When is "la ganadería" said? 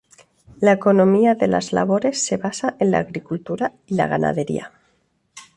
3.93-4.71